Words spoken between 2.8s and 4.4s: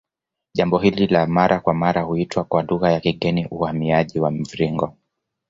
ya kigeni uhamiaji wa